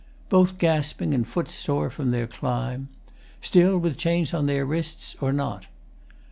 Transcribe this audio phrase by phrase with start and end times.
[0.29, 2.89] Both gasping and footsore from their climb.
[3.39, 5.15] [Still, with chains on their wrists?
[5.21, 5.67] or not?